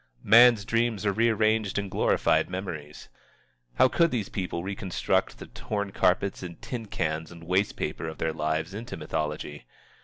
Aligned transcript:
Man's 0.23 0.65
dreams 0.65 1.05
are 1.05 1.11
rearranged 1.13 1.77
and 1.77 1.91
glorified 1.91 2.49
memories. 2.49 3.07
How 3.75 3.87
could 3.87 4.09
these 4.09 4.29
people 4.29 4.63
reconstruct 4.63 5.37
the 5.37 5.45
torn 5.45 5.91
carpets 5.91 6.41
and 6.41 6.59
tin 6.59 6.87
cans 6.87 7.31
and 7.31 7.43
waste 7.43 7.75
paper 7.77 8.07
of 8.07 8.17
their 8.17 8.33
lives 8.33 8.73
into 8.73 8.97
mythology? 8.97 9.67